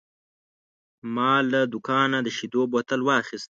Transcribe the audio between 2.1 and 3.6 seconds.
د شیدو بوتل واخیست.